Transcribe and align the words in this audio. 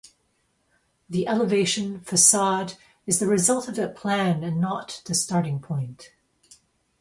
The 1.07 1.27
elevation, 1.27 1.99
facade, 2.01 2.73
is 3.05 3.19
the 3.19 3.27
result 3.27 3.67
of 3.67 3.75
that 3.75 3.95
plan 3.95 4.43
and 4.43 4.59
not 4.59 5.03
the 5.05 5.13
starting 5.13 5.59
point... 5.59 6.09